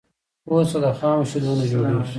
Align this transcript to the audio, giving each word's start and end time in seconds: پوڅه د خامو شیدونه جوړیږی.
پوڅه 0.45 0.77
د 0.83 0.85
خامو 0.97 1.23
شیدونه 1.31 1.65
جوړیږی. 1.71 2.07